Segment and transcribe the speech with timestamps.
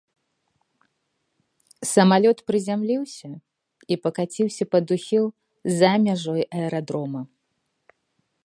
[1.93, 3.29] Самалёт прызямліўся
[3.95, 5.25] і пакаціўся пад ухіл
[5.83, 7.21] за мяжой аэрадрома.